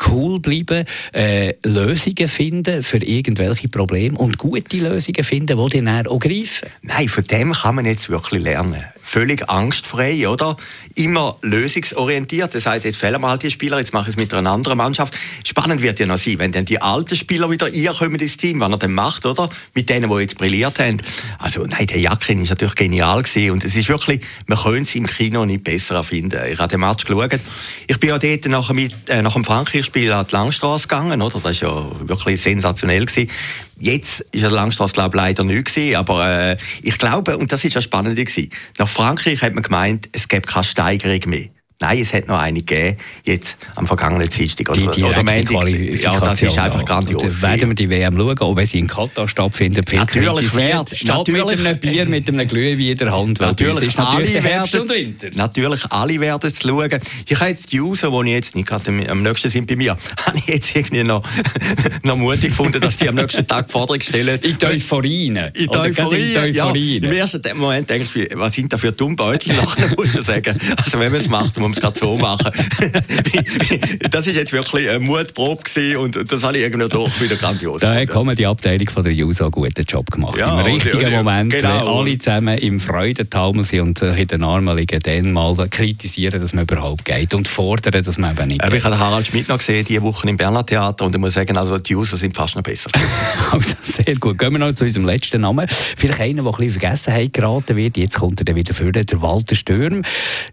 cool 0.10 0.40
bleiben, 0.40 0.86
äh, 1.14 1.54
Lösungen 1.64 2.28
finden 2.28 2.84
für 2.84 2.98
irgendwelche 2.98 3.68
Probleme 3.68 4.18
und 4.18 4.38
gute 4.38 4.78
Lösungen 4.78 5.24
finden, 5.24 5.58
die 5.70 5.84
dann 5.84 6.08
auch 6.08 6.20
greifen. 6.20 6.70
Nein, 6.82 7.10
von 7.10 7.24
dem 7.26 7.54
kann 7.54 7.76
man 7.76 7.86
jetzt 7.86 8.10
wirklich 8.10 8.44
lernen. 8.44 8.84
Völlig 9.02 9.48
angstfrei, 9.50 10.28
oder? 10.28 10.58
Immer 10.96 11.38
lösungsorientiert. 11.44 12.56
Das 12.56 12.66
heißt, 12.66 12.86
jetzt 12.86 12.98
fehlen 12.98 13.22
mir 13.22 13.30
halt 13.30 13.44
die 13.44 13.52
Spieler, 13.52 13.78
jetzt 13.78 13.94
mache 13.94 14.10
ich 14.10 14.16
es 14.16 14.18
mit 14.18 14.34
einer 14.34 14.52
anderen 14.52 14.78
Mannschaft. 14.78 15.14
Spannend 15.46 15.82
wird 15.82 16.00
ja 16.00 16.08
noch 16.08 16.18
sein, 16.18 16.40
wenn 16.40 16.52
dann 16.52 16.66
die 16.66 16.82
alten 16.82 17.16
Spieler 17.16 17.52
wieder 17.52 17.70
ihr 17.70 17.92
kommen 17.92 18.20
ins 18.20 18.38
Team, 18.38 18.60
was 18.62 18.72
er 18.72 18.78
dann 18.78 18.94
macht, 18.94 19.26
oder? 19.26 19.50
Mit 19.76 19.90
denen, 19.90 20.10
die 20.10 20.22
jetzt 20.22 20.38
brilliert 20.38 20.80
haben. 20.80 21.02
Also, 21.38 21.66
nein, 21.66 21.86
der 21.86 22.00
Jakin 22.00 22.42
ist 22.42 22.50
natürlich 22.50 22.76
genial 22.76 23.22
gewesen. 23.22 23.52
Und 23.52 23.64
es 23.64 23.76
ist 23.76 23.90
wirklich, 23.90 24.22
man 24.48 24.58
könnte 24.58 24.84
es 24.84 24.96
im 24.96 25.06
Kino 25.06 25.46
nicht 25.46 25.64
besser 25.64 25.96
erfinden. 25.96 26.42
Ich 26.52 26.58
habe 26.58 26.70
den 26.70 26.80
Match 26.80 27.06
geschaut. 27.06 27.40
Ich 27.88 28.00
bin 28.00 28.10
ja 28.10 28.18
dort 28.18 28.46
nach, 28.48 28.72
mit, 28.74 28.96
äh, 29.10 29.22
nach 29.22 29.34
dem 29.34 29.44
Frankreich-Spiel 29.86 30.12
an 30.12 30.26
die 30.28 30.36
Langstrasse 30.36 30.88
gegangen, 30.88 31.22
oder? 31.22 31.40
Das 31.40 31.62
war 31.62 31.70
ja 31.70 32.08
wirklich 32.08 32.42
sensationell 32.42 33.06
gewesen. 33.06 33.30
Jetzt 33.78 34.22
ist 34.32 34.44
der 34.44 34.52
Langstrasse, 34.52 34.94
glaube 34.94 35.16
ich, 35.16 35.22
leider 35.22 35.44
nicht 35.44 35.66
gewesen, 35.66 35.96
aber 35.96 36.28
äh, 36.28 36.58
ich 36.82 36.98
glaube, 36.98 37.38
und 37.38 37.52
das 37.52 37.64
ist 37.64 37.76
ja 37.76 37.82
spannend 37.82 38.16
gewesen, 38.16 38.50
nach 38.78 38.88
Frankreich 38.88 39.42
hat 39.42 39.54
man 39.54 39.64
gemeint, 39.64 40.10
es 40.12 40.28
gäbe 40.28 40.48
keine 40.48 40.64
Steigerung 40.64 41.20
mehr. 41.30 41.48
Nein, 41.82 42.00
es 42.00 42.14
hat 42.14 42.28
noch 42.28 42.40
eine 42.40 42.62
gegeben, 42.62 42.98
jetzt 43.26 43.58
am 43.76 43.86
vergangenen 43.86 44.30
Dienstag 44.30 44.70
oder, 44.70 44.92
die 44.92 45.04
oder 45.04 45.24
Montag. 45.24 45.68
Ja, 46.02 46.22
das 46.22 46.42
ist 46.42 46.58
einfach 46.58 46.86
grandios. 46.86 47.22
Dann 47.22 47.42
werden 47.42 47.70
wir 47.70 47.76
die 47.76 47.90
WM 47.90 48.18
schauen, 48.18 48.40
auch 48.40 48.56
wenn 48.56 48.66
sie 48.66 48.80
in 48.80 48.88
Katar 48.88 49.28
stattfindet. 49.28 49.92
Natürlich 49.92 50.56
wert. 50.56 50.96
Statt 50.96 51.28
mit 51.28 51.44
einem 51.46 51.78
Bier, 51.78 52.06
mit 52.06 52.30
einem 52.30 52.48
Glühwein 52.48 52.80
in 52.80 52.98
der 52.98 53.12
Hand. 53.12 53.42
Natürlich, 53.42 53.90
ist 53.90 53.98
natürlich 53.98 54.38
alle 54.38 54.44
werden, 54.44 55.18
natürlich 55.34 55.92
alle 55.92 56.20
werden 56.22 56.50
es 56.50 56.62
schauen. 56.62 57.00
Ich 57.28 57.40
habe 57.40 57.50
jetzt 57.50 57.72
die 57.74 57.82
User, 57.82 58.10
die 58.10 58.30
ich 58.30 58.36
jetzt 58.36 58.56
nicht 58.56 58.68
gerade 58.68 59.10
am 59.10 59.22
nächsten 59.22 59.52
sind 59.52 59.68
bei 59.68 59.76
mir, 59.76 59.98
habe 60.26 60.38
ich 60.38 60.48
jetzt 60.48 60.76
irgendwie 60.76 61.04
noch, 61.04 61.24
noch 62.04 62.16
mutig 62.16 62.50
gefunden, 62.50 62.80
dass 62.80 62.96
die 62.96 63.10
am 63.10 63.16
nächsten 63.16 63.46
Tag 63.46 63.70
Forderung 63.70 64.00
stellen. 64.02 64.40
In 64.42 64.58
die 64.58 64.66
Euphorie. 64.66 65.28
In 65.28 65.52
die 65.54 65.70
Euphorie, 65.70 66.52
ja. 66.52 66.72
Im 66.72 67.12
ersten 67.12 67.42
Moment 67.58 67.90
denke 67.90 68.08
ich, 68.14 68.30
was 68.38 68.54
sind 68.54 68.72
da 68.72 68.78
für 68.78 68.94
Dummbeutel? 68.94 69.56
Nachher 69.56 69.94
muss 69.98 70.16
ich 70.16 70.22
sagen. 70.22 70.58
Also 70.84 71.00
wenn 71.00 71.12
man 71.12 71.20
es 71.20 71.28
macht, 71.28 71.58
man 71.70 71.74
es 71.74 71.82
gerade 71.82 71.98
so 71.98 72.18
machen. 72.18 72.52
das 74.12 74.28
ist 74.28 74.36
jetzt 74.36 74.54
wirklich 74.54 74.90
eine 74.90 75.00
Mutprobe 75.00 75.64
gewesen 75.64 75.98
und 75.98 76.32
das 76.32 76.44
habe 76.44 76.58
ich 76.58 76.64
irgendwie 76.64 76.90
doch 76.90 77.20
wieder 77.20 77.36
grandios 77.36 77.82
Da 77.82 77.96
hat 77.96 78.38
die 78.38 78.46
Abteilung 78.46 78.90
von 78.90 79.04
der 79.04 79.14
JUSO 79.14 79.46
einen 79.46 79.52
guten 79.52 79.84
Job 79.84 80.10
gemacht. 80.12 80.38
Ja, 80.38 80.60
Im 80.60 80.66
richtigen 80.66 80.98
und, 80.98 81.06
und, 81.06 81.14
Moment, 81.14 81.54
genau. 81.54 81.70
wenn 81.70 81.88
alle 81.88 82.18
zusammen 82.18 82.58
im 82.58 82.80
Freudentaumel 82.80 83.64
sind 83.64 84.02
und 84.02 84.02
in 84.02 84.28
den 84.28 84.44
Armen 84.44 84.76
liegen, 84.76 85.00
dann 85.00 85.34
mal 85.34 85.56
kritisieren, 85.70 86.42
dass 86.42 86.54
man 86.54 86.64
überhaupt 86.64 87.06
geht 87.06 87.34
und 87.34 87.48
fordern, 87.48 88.04
dass 88.04 88.18
man 88.18 88.32
eben 88.32 88.48
nicht 88.50 88.62
geht. 88.62 88.74
Ich 88.74 88.84
habe 88.84 88.98
Harald 88.98 89.28
Schmidt 89.28 89.50
noch 89.50 89.58
gesehen, 89.58 89.86
diese 89.86 90.02
Woche 90.02 90.28
im 90.28 90.38
Berner 90.38 90.66
Theater 90.66 91.06
und 91.06 91.16
ich 91.16 91.22
muss 91.22 91.34
sagen, 91.34 91.58
also 91.58 91.78
die 91.78 91.94
JUSO 91.94 92.18
sind 92.18 92.36
fast 92.36 92.56
noch 92.56 92.64
besser. 92.64 92.90
also 93.52 93.72
sehr 93.82 94.16
gut. 94.16 94.38
Gehen 94.38 94.52
wir 94.52 94.60
noch 94.60 94.74
zu 94.74 94.84
unserem 94.84 95.06
letzten 95.06 95.42
Namen. 95.42 95.68
Vielleicht 95.96 96.20
einer, 96.20 96.44
der 96.44 96.52
ein 96.52 96.58
bisschen 96.58 96.80
vergessen 96.80 97.14
hat, 97.14 97.34
geraten 97.34 97.76
wird. 97.76 97.98
Jetzt 97.98 98.20
kommt 98.20 98.42
er 98.42 98.46
dann 98.46 98.56
wieder 98.56 98.74
vor, 98.74 98.92
der 98.92 99.22
Walter 99.22 99.56
Stürm. 99.56 100.04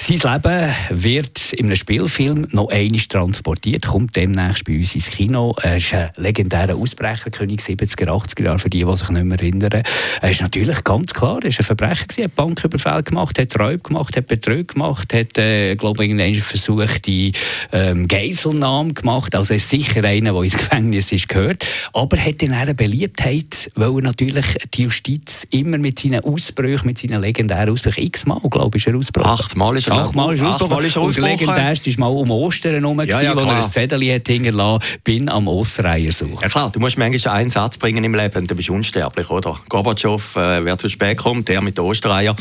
Sein 0.01 0.19
Leben 0.19 0.75
wird 1.03 1.53
in 1.53 1.67
einem 1.67 1.77
Spielfilm 1.77 2.47
noch 2.53 2.69
einmal 2.69 3.01
transportiert, 3.01 3.87
kommt 3.87 4.17
demnächst 4.17 4.65
bei 4.65 4.79
uns 4.79 4.95
ins 4.95 5.11
Kino. 5.11 5.55
Er 5.63 5.77
ist 5.77 5.95
ein 5.95 6.11
legendärer 6.17 6.77
Ausbrecherkönig 6.77 7.61
70er, 7.61 8.09
80er 8.09 8.45
Jahre, 8.45 8.59
für 8.59 8.71
die, 8.71 8.85
die 8.85 8.97
sich 8.97 9.09
nicht 9.09 9.25
mehr 9.25 9.39
erinnern. 9.39 9.83
Er 10.21 10.31
ist 10.31 10.41
natürlich 10.41 10.85
ganz 10.85 11.13
klar, 11.13 11.39
er 11.43 11.49
ist 11.49 11.61
ein 11.61 11.65
Verbrecher 11.65 12.07
gewesen, 12.07 12.25
hat 12.25 12.35
Banküberfall 12.35 13.03
gemacht, 13.03 13.39
hat 13.39 13.59
Räub 13.59 13.85
gemacht, 13.85 14.17
hat 14.17 14.27
Betrug 14.27 14.69
gemacht, 14.69 15.13
hat, 15.15 15.39
äh, 15.39 15.75
glaube 15.77 16.05
ich, 16.05 16.43
versucht, 16.43 17.07
die 17.07 17.33
ähm, 17.73 18.09
Geiselnahme 18.09 18.95
gemacht. 18.95 19.35
Also 19.35 19.53
er 19.53 19.57
ist 19.57 19.69
sicher 19.69 20.05
einer, 20.05 20.33
der 20.33 20.43
ins 20.43 20.57
Gefängnis 20.57 21.13
ist 21.13 21.29
gehört. 21.29 21.67
Aber 21.93 22.17
hat 22.17 22.43
in 22.43 22.53
einer 22.53 22.75
Beliebtheit, 22.75 23.71
weil 23.75 23.95
er 23.97 24.03
natürlich 24.03 24.47
die 24.75 24.85
Justiz 24.85 25.47
immer 25.51 25.79
mit 25.79 25.99
seinen 25.99 26.25
Ausbrüchen, 26.25 26.87
mit 26.87 26.99
seinen 26.99 27.21
legendären 27.21 27.71
Ausbrüchen, 27.71 28.05
x-mal, 28.05 28.41
glaube 28.51 28.79
ich, 28.79 28.87
ist 28.87 28.93
er 28.93 28.99
ausgebrochen. 28.99 29.31
Achtmal 29.31 29.77
ist 29.77 29.89
er, 29.89 29.95
Achtmal 29.95 30.35
ist 30.35 30.41
er 30.41 30.49
ausgebrochen. 30.49 30.92
Ist 30.97 31.19
und 31.19 31.19
legendärst 31.19 31.87
war 31.87 32.11
mal 32.11 32.17
um 32.17 32.31
Ostern 32.31 32.75
herum, 32.75 33.01
ja, 33.01 33.21
ja, 33.21 33.35
wo 33.35 33.41
er 33.41 33.57
ein 33.57 33.63
Zettel 33.63 34.15
hat 34.15 34.27
hinterlassen 34.27 34.85
bin 35.05 35.29
am 35.29 35.49
Ostreiher 35.49 36.13
suchen. 36.13 36.39
Ja 36.41 36.49
klar, 36.49 36.71
du 36.71 36.81
musst 36.81 36.99
manchmal 36.99 37.37
einen 37.37 37.51
Satz 37.51 37.77
bringen 37.77 38.05
im 38.05 38.15
Leben, 38.15 38.47
dann 38.47 38.57
bist 38.57 38.69
du 38.69 38.75
unsterblich, 38.75 39.29
oder? 39.31 39.59
Gorbatschow, 39.69 40.37
äh, 40.37 40.65
wer 40.65 40.79
zu 40.79 40.89
spät 40.89 41.19
kommt, 41.19 41.49
der 41.49 41.61
mit 41.61 41.79
den 41.79 41.85
Ostereier. 41.85 42.37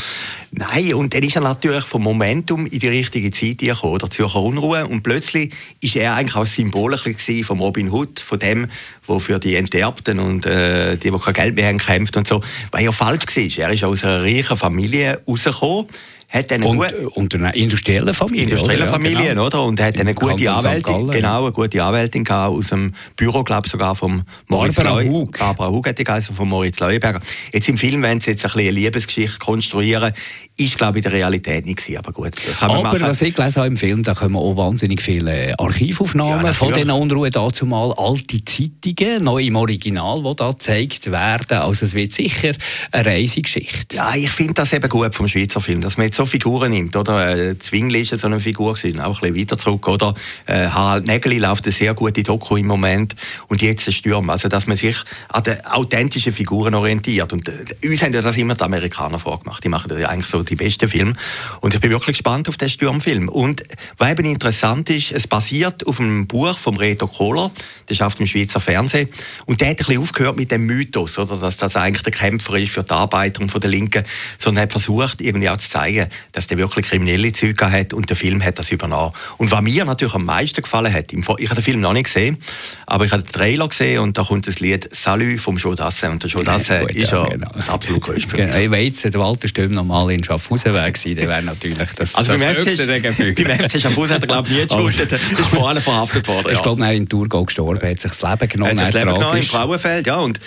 Nein, 0.51 0.93
und 0.93 1.13
dann 1.13 1.23
ist 1.23 1.35
er 1.35 1.41
natürlich 1.41 1.83
vom 1.85 2.03
Momentum 2.03 2.65
in 2.65 2.79
die 2.79 2.87
richtige 2.87 3.31
Zeit 3.31 3.59
gekommen, 3.59 3.93
oder? 3.93 4.09
Zürcher 4.09 4.41
Unruhe. 4.41 4.85
Und 4.85 5.03
plötzlich 5.03 5.53
ist 5.79 5.95
er 5.95 6.15
eigentlich 6.15 6.35
auch 6.35 6.45
Symbol 6.45 6.97
von 6.97 7.59
Robin 7.59 7.91
Hood, 7.91 8.19
von 8.19 8.39
dem, 8.39 8.67
der 9.07 9.19
für 9.19 9.39
die 9.39 9.55
Enterbten 9.55 10.19
und 10.19 10.45
äh, 10.45 10.97
die, 10.97 11.11
die 11.11 11.19
kein 11.19 11.33
Geld 11.33 11.55
mehr 11.55 11.67
haben, 11.67 11.77
kämpft 11.77 12.17
und 12.17 12.27
so. 12.27 12.41
Weil 12.71 12.85
er 12.85 12.93
falsch 12.93 13.35
war. 13.35 13.65
Er 13.65 13.73
ist 13.73 13.83
aus 13.83 14.03
einer 14.03 14.23
reichen 14.23 14.57
Familie 14.57 15.21
rausgekommen 15.27 15.87
hat 16.31 16.51
eine 16.53 16.65
und, 16.65 16.77
gut, 16.77 16.93
und 17.15 17.35
eine 17.35 17.53
industrielle 17.55 18.13
Familie. 18.13 18.43
Industrielle 18.43 18.83
oder? 18.83 18.91
Familie, 18.93 19.23
ja, 19.23 19.29
genau. 19.29 19.47
oder? 19.47 19.63
Und 19.63 19.81
hat 19.81 19.99
eine 19.99 20.13
gute 20.13 20.49
Anwältin, 20.49 21.11
genau, 21.11 21.43
eine 21.43 21.51
gute 21.51 21.83
Anwältin 21.83 22.23
gehabt, 22.23 22.55
aus 22.55 22.69
dem 22.69 22.93
Büro, 23.17 23.43
glaube 23.43 23.67
sogar 23.67 23.95
vom 23.95 24.23
Moritz 24.47 24.75
Barbara 24.75 25.03
Hug. 25.03 25.37
Barbara 25.37 25.69
Hug 25.69 25.87
hat 25.87 25.99
die 25.99 26.05
geheißen, 26.05 26.33
von 26.33 26.47
Moritz 26.47 26.79
Leuenberger. 26.79 27.19
Jetzt 27.51 27.67
im 27.67 27.77
Film 27.77 28.01
wenn 28.01 28.21
sie 28.21 28.31
jetzt 28.31 28.45
ein 28.45 28.51
bisschen 28.51 28.69
eine 28.69 28.71
Liebesgeschichte 28.71 29.39
konstruieren. 29.39 30.13
Ist, 30.57 30.77
glaube 30.77 30.99
ich, 30.99 31.05
in 31.05 31.11
der 31.11 31.19
Realität 31.19 31.65
nicht 31.65 31.77
gewesen, 31.77 31.97
aber 31.97 32.11
gut, 32.11 32.33
das 32.47 32.59
kann 32.59 32.67
man 32.67 32.79
aber 32.79 32.99
machen. 32.99 33.09
was 33.09 33.21
ich 33.21 33.33
gelesen 33.33 33.55
habe 33.55 33.67
im 33.67 33.77
Film, 33.77 34.03
da 34.03 34.13
kommen 34.13 34.35
auch 34.35 34.57
wahnsinnig 34.57 35.01
viele 35.01 35.57
Archivaufnahmen 35.57 36.45
ja, 36.45 36.53
von 36.53 36.73
den 36.73 36.91
Unruhe 36.91 37.31
dazu 37.31 37.65
mal, 37.65 37.93
alte 37.93 38.43
Zeitungen, 38.43 39.23
noch 39.23 39.39
im 39.39 39.55
Original, 39.55 40.21
die 40.21 40.35
da 40.35 40.51
gezeigt 40.51 41.09
werden. 41.09 41.57
Also 41.57 41.85
es 41.85 41.93
wird 41.93 42.11
sicher 42.11 42.51
eine 42.91 43.05
Reisegeschichte. 43.05 43.95
Ja, 43.95 44.13
ich 44.13 44.29
finde 44.29 44.55
das 44.55 44.73
eben 44.73 44.87
gut 44.89 45.15
vom 45.15 45.27
Schweizer 45.27 45.61
Film, 45.61 45.81
dass 45.81 45.97
man 45.97 46.07
jetzt 46.07 46.20
so 46.21 46.27
Figuren 46.27 46.69
nimmt, 46.69 46.95
oder? 46.95 47.35
Äh, 47.35 47.57
Zwingli 47.57 48.01
ist 48.01 48.19
so 48.19 48.27
eine 48.27 48.39
Figur 48.39 48.75
gewesen, 48.75 48.99
auch 48.99 49.15
ein 49.15 49.33
bisschen 49.33 49.37
weiter 49.37 49.57
zurück, 49.57 49.87
oder? 49.87 50.13
Äh, 50.45 50.67
Harald 50.67 51.07
Nägeli 51.07 51.39
läuft 51.39 51.65
eine 51.65 51.73
sehr 51.73 51.95
gute 51.95 52.21
Doku 52.21 52.57
im 52.57 52.67
Moment 52.67 53.15
und 53.47 53.63
jetzt 53.63 53.87
der 53.87 53.91
Sturm. 53.91 54.29
Also, 54.29 54.47
dass 54.47 54.67
man 54.67 54.77
sich 54.77 54.97
an 55.29 55.43
den 55.43 55.65
authentischen 55.65 56.31
Figuren 56.31 56.75
orientiert. 56.75 57.33
Und 57.33 57.49
äh, 57.49 57.87
uns 57.87 58.03
haben 58.03 58.13
ja 58.13 58.21
das 58.21 58.37
immer 58.37 58.53
die 58.53 58.63
Amerikaner 58.63 59.17
vorgemacht. 59.17 59.63
Die 59.63 59.69
machen 59.69 59.91
ja 59.97 60.09
eigentlich 60.09 60.27
so 60.27 60.43
die 60.43 60.55
besten 60.55 60.87
Filme. 60.87 61.15
Und 61.59 61.73
ich 61.73 61.79
bin 61.79 61.89
wirklich 61.89 62.17
gespannt 62.17 62.47
auf 62.49 62.57
den 62.57 62.69
Sturmfilm. 62.69 63.27
Und 63.27 63.63
was 63.97 64.11
eben 64.11 64.25
interessant 64.25 64.91
ist, 64.91 65.11
es 65.11 65.25
basiert 65.25 65.87
auf 65.87 65.99
einem 65.99 66.27
Buch 66.27 66.55
von 66.55 66.77
Reto 66.77 67.07
Kohler, 67.07 67.49
der 67.89 67.95
schafft 67.95 68.19
im 68.19 68.27
Schweizer 68.27 68.59
Fernsehen. 68.59 69.09
Und 69.47 69.61
der 69.61 69.69
hat 69.69 69.79
ein 69.79 69.85
bisschen 69.87 70.01
aufgehört 70.03 70.37
mit 70.37 70.51
dem 70.51 70.67
Mythos, 70.67 71.17
oder? 71.17 71.37
Dass 71.37 71.57
das 71.57 71.75
eigentlich 71.75 72.03
der 72.03 72.13
Kämpfer 72.13 72.59
ist 72.59 72.73
für 72.73 72.83
die 72.83 72.91
Arbeiter 72.91 73.41
und 73.41 73.51
von 73.51 73.59
der 73.59 73.71
Linken, 73.71 74.03
sondern 74.37 74.63
hat 74.63 74.71
versucht, 74.71 75.19
irgendwie 75.19 75.49
auch 75.49 75.57
zu 75.57 75.69
zeigen, 75.71 76.10
dass 76.31 76.47
der 76.47 76.57
wirklich 76.57 76.87
kriminelle 76.87 77.31
Züge 77.31 77.71
hat 77.71 77.93
und 77.93 78.09
der 78.09 78.17
Film 78.17 78.43
hat 78.43 78.59
das 78.59 78.71
übernommen. 78.71 79.13
Und 79.37 79.51
was 79.51 79.61
mir 79.61 79.85
natürlich 79.85 80.13
am 80.13 80.25
meisten 80.25 80.61
gefallen 80.61 80.93
hat, 80.93 81.13
ich 81.13 81.27
habe 81.27 81.37
den 81.37 81.63
Film 81.63 81.79
noch 81.79 81.93
nicht 81.93 82.05
gesehen, 82.05 82.37
aber 82.85 83.05
ich 83.05 83.11
habe 83.11 83.23
den 83.23 83.31
Trailer 83.31 83.67
gesehen 83.67 83.99
und 83.99 84.17
da 84.17 84.23
kommt 84.23 84.47
das 84.47 84.59
Lied 84.59 84.89
«Salut» 84.93 85.39
vom 85.39 85.57
Joe 85.57 85.75
Dassin. 85.75 86.11
Und 86.11 86.23
der 86.23 86.29
Joe 86.29 86.43
Dassin 86.43 86.81
ja, 86.81 86.87
ist 86.89 87.11
ja 87.11 87.23
genau. 87.25 87.47
das 87.53 87.69
absolut 87.69 88.01
größte. 88.01 88.35
Genau. 88.35 88.53
Wenn 88.71 88.93
der 88.93 89.19
Walter 89.19 89.47
Stöhm 89.47 89.71
normal 89.71 90.11
in 90.11 90.23
Schaffhausen 90.23 90.73
wäre, 90.73 90.91
dann 90.91 91.15
wäre 91.15 91.41
natürlich 91.41 91.93
das, 91.93 92.15
also 92.15 92.33
das 92.33 92.41
beim 92.41 92.55
höchste 92.55 92.87
der 92.87 92.99
Gefühle. 92.99 93.33
Beim 93.33 93.59
FC 93.59 93.81
Schaffhausen 93.81 94.15
hat 94.15 94.23
er 94.23 94.27
glaube 94.27 94.49
ich 94.49 94.57
nie 94.57 94.67
geschuldet, 94.67 95.11
ist 95.13 95.47
vor 95.47 95.69
allem 95.69 95.81
verhaftet 95.81 96.27
worden. 96.27 96.47
Er 96.47 96.53
ist 96.53 96.63
glaube 96.63 96.85
ich 96.85 96.97
in 96.97 97.07
Thurgau 97.07 97.45
gestorben, 97.45 97.87
hat 97.87 97.99
sich 97.99 98.11
das 98.11 98.21
Leben 98.21 98.49
genommen. 98.49 98.77
Er 98.77 98.85
hat 98.85 98.85
sich 98.85 98.93
das 98.93 99.03
Leben 99.03 99.17
genommen 99.17 99.37
im 99.37 99.43
Frauenfeld, 99.43 100.07
ja. 100.07 100.17
Und 100.17 100.39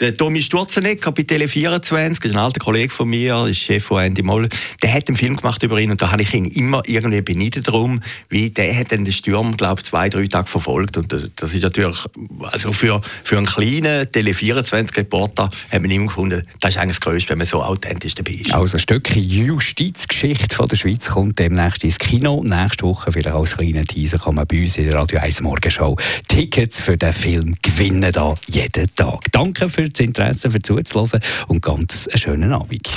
der 0.00 0.16
Tommy 0.16 0.42
Sturzenegger 0.42 1.10
bei 1.10 1.22
Tele24, 1.22 2.24
ist 2.24 2.32
ein 2.32 2.36
alter 2.36 2.60
Kollege 2.60 2.92
von 2.92 3.08
mir, 3.08 3.46
ist 3.48 3.58
Chef 3.58 3.84
von 3.84 4.02
Andy 4.02 4.22
Moll, 4.22 4.48
der 4.82 4.92
hat 4.92 5.08
einen 5.08 5.16
Film 5.16 5.36
gemacht 5.36 5.62
über 5.62 5.80
ihn 5.80 5.90
und 5.90 6.00
da 6.00 6.12
habe 6.12 6.22
ich 6.22 6.32
ihn 6.34 6.44
immer 6.44 6.82
irgendwie 6.86 7.20
beneidet 7.20 7.66
darum, 7.66 8.00
wie 8.28 8.50
der 8.50 8.76
hat 8.76 8.92
den 8.92 9.10
Sturm, 9.10 9.56
glaube 9.56 9.80
ich, 9.80 9.88
zwei, 9.88 10.08
drei 10.08 10.26
Tage 10.26 10.46
verfolgt 10.46 10.96
und 10.96 11.12
das 11.12 11.54
ist 11.54 11.62
natürlich, 11.62 11.98
also 12.42 12.72
für, 12.72 13.00
für 13.24 13.38
einen 13.38 13.46
kleinen 13.46 14.06
Tele24-Reporter 14.06 15.48
hat 15.70 15.82
man 15.82 15.90
immer 15.90 16.06
gefunden, 16.06 16.46
das 16.60 16.70
ist 16.70 16.76
eigentlich 16.78 16.98
das 16.98 17.00
Größte, 17.00 17.30
wenn 17.30 17.38
man 17.38 17.46
so 17.46 17.62
authentisch 17.62 18.14
dabei 18.14 18.32
ist. 18.32 18.54
Also 18.54 18.76
ein 18.76 18.80
Stückchen 18.80 19.24
Justizgeschichte 19.24 20.54
von 20.54 20.68
der 20.68 20.76
Schweiz 20.76 21.08
kommt 21.08 21.38
demnächst 21.38 21.82
ins 21.82 21.98
Kino. 21.98 22.42
Nächste 22.44 22.84
Woche, 22.84 23.10
vielleicht 23.10 23.36
als 23.36 23.56
kleiner 23.56 23.84
Teaser, 23.84 24.18
kann 24.18 24.36
man 24.36 24.46
bei 24.46 24.60
uns 24.60 24.76
in 24.78 24.86
der 24.86 24.94
Radio 24.94 25.18
1 25.18 25.40
Morgenshow 25.40 25.96
Tickets 26.28 26.80
für 26.80 26.96
den 26.96 27.12
Film 27.12 27.54
gewinnen, 27.62 28.12
da 28.12 28.34
jeden 28.46 28.86
Tag. 28.94 29.32
Danke 29.32 29.68
für 29.88 29.92
das 29.92 30.00
Interesse, 30.00 30.50
für 30.50 30.60
zuzuhören 30.60 31.20
und 31.48 31.62
ganz 31.62 32.08
einen 32.08 32.18
schönen 32.18 32.52
Abend. 32.52 32.88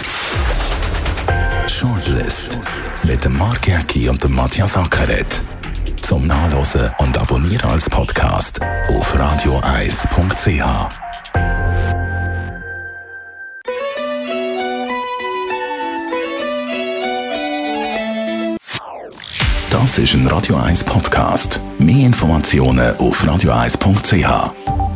Shortlist 1.67 2.59
mit 3.03 3.23
dem 3.23 3.37
Mark 3.37 3.67
Jäcki 3.67 4.09
und 4.09 4.23
dem 4.23 4.33
Matthias 4.33 4.75
Ackeret. 4.75 5.41
Zum 6.01 6.27
Nachlesen 6.27 6.89
und 6.99 7.17
Abonnieren 7.17 7.69
als 7.69 7.89
Podcast 7.89 8.59
auf 8.89 9.17
radioeis.ch. 9.17 10.63
Das 19.69 19.97
ist 19.97 20.13
ein 20.13 20.27
Radio 20.27 20.57
1 20.57 20.83
Podcast. 20.83 21.61
Mehr 21.79 22.05
Informationen 22.05 22.95
auf 22.97 23.25
radioeis.ch. 23.25 24.90